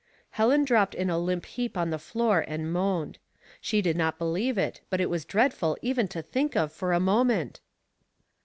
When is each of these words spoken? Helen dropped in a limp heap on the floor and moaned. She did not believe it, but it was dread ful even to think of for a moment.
Helen 0.31 0.65
dropped 0.65 0.95
in 0.95 1.11
a 1.11 1.19
limp 1.19 1.45
heap 1.45 1.77
on 1.77 1.91
the 1.91 1.99
floor 1.99 2.43
and 2.47 2.73
moaned. 2.73 3.19
She 3.61 3.83
did 3.83 3.95
not 3.95 4.17
believe 4.17 4.57
it, 4.57 4.81
but 4.89 4.99
it 4.99 5.11
was 5.11 5.25
dread 5.25 5.53
ful 5.53 5.77
even 5.83 6.07
to 6.07 6.23
think 6.23 6.55
of 6.55 6.73
for 6.73 6.91
a 6.91 6.99
moment. 6.99 7.59